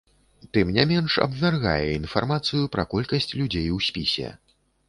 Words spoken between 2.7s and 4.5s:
пра колькасць людзей у спісе.